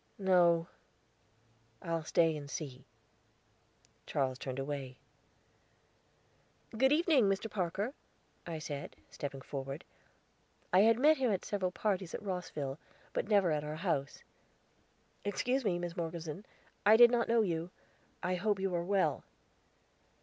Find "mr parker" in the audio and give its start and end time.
7.29-7.93